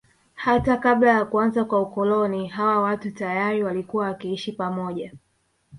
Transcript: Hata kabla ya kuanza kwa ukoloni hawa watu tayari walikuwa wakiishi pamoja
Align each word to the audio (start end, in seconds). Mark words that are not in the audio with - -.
Hata 0.33 0.77
kabla 0.77 1.09
ya 1.11 1.25
kuanza 1.25 1.65
kwa 1.65 1.81
ukoloni 1.81 2.47
hawa 2.47 2.79
watu 2.81 3.11
tayari 3.11 3.63
walikuwa 3.63 4.05
wakiishi 4.05 4.51
pamoja 4.51 5.13